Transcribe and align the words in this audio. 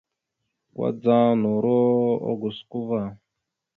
Kudzaŋ 0.75 1.29
noro 1.41 1.79
ogusko 2.31 2.77
va. 2.87 3.01